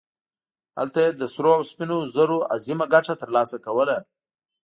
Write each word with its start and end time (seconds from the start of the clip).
هلته 0.79 0.97
یې 1.03 1.09
له 1.19 1.27
سرو 1.33 1.51
او 1.57 1.63
سپینو 1.71 1.97
زرو 2.15 2.37
عظیمه 2.55 2.85
ګټه 2.93 3.13
ترلاسه 3.21 3.57
کوله. 3.65 3.97